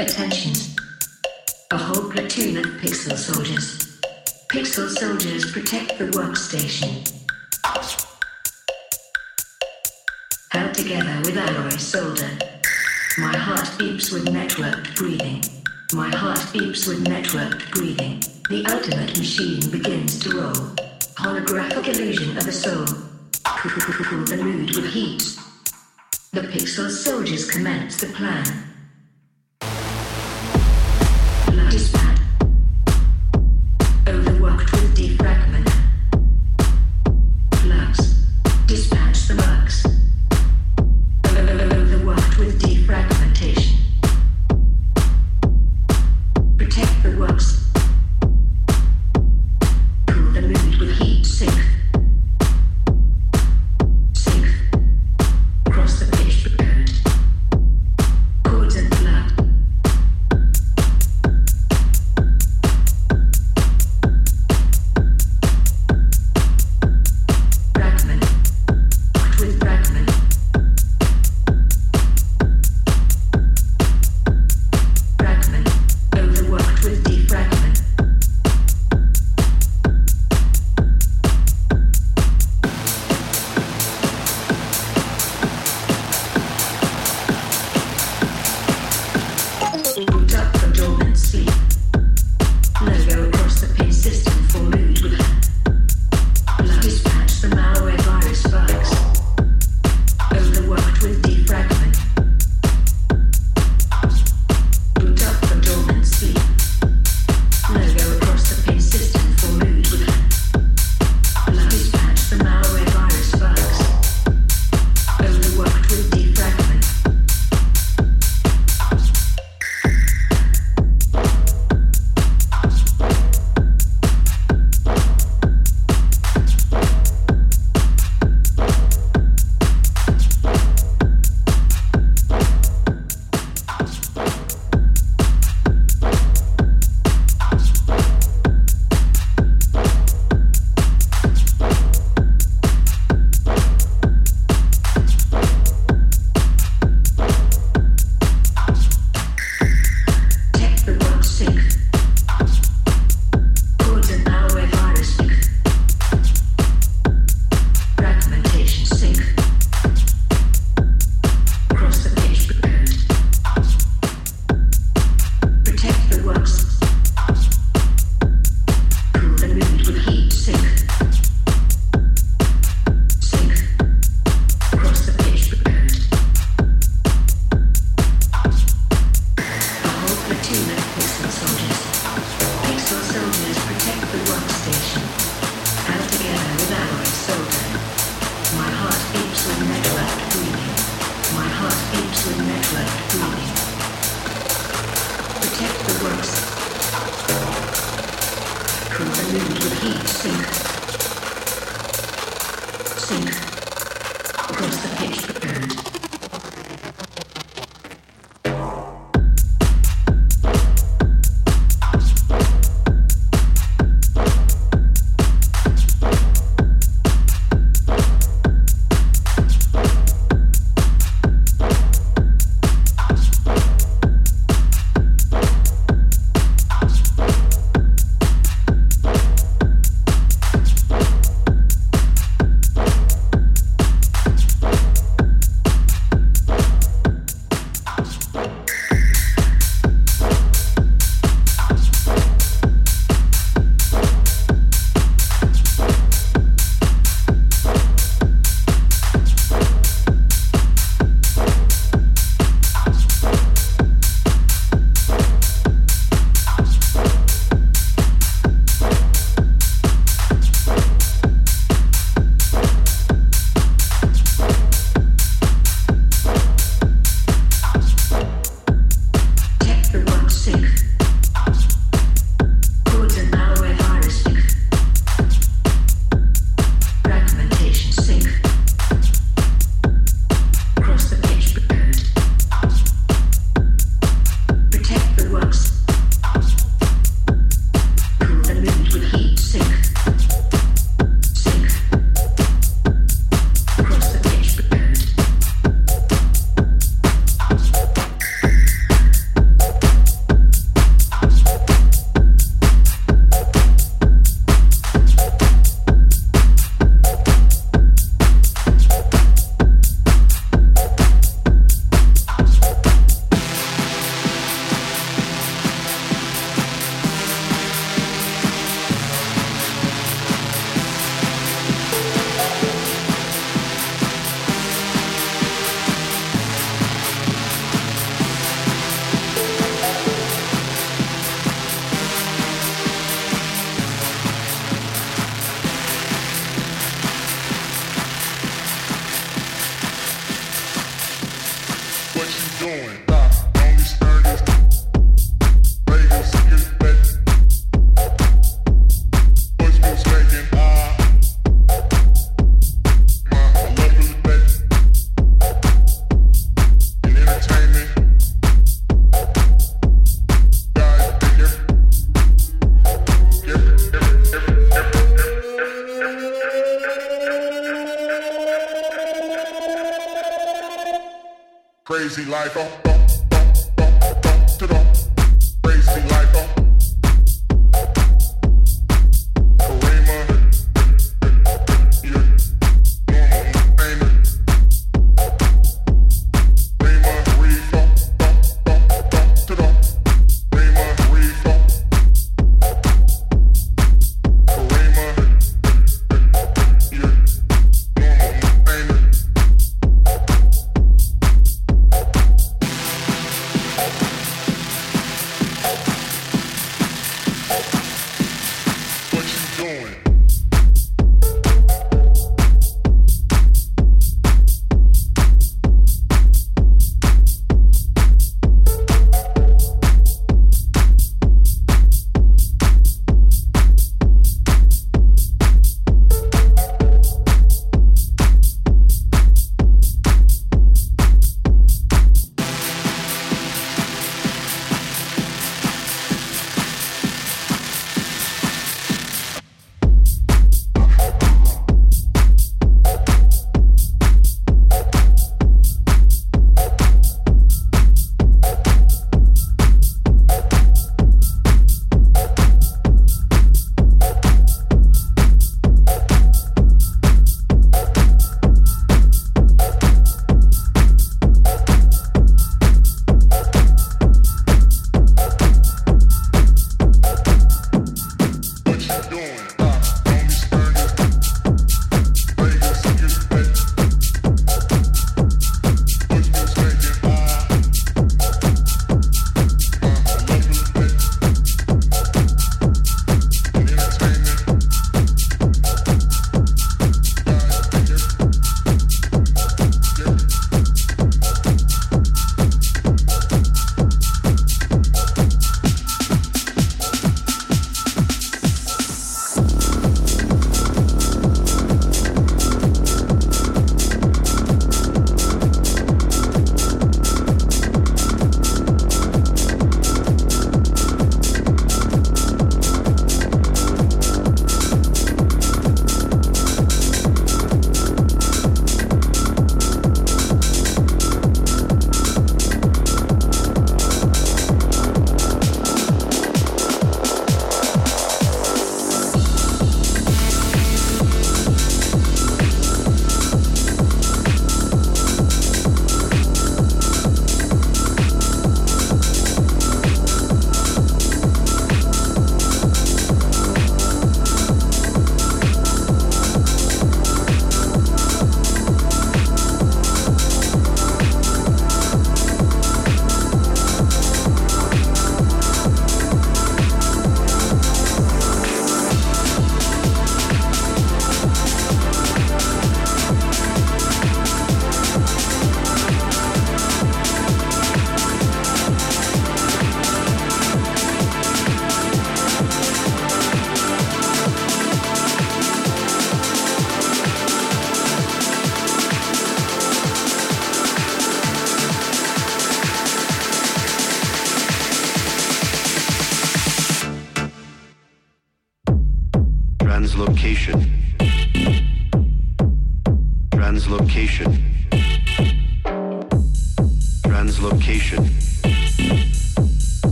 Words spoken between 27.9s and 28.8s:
the plan.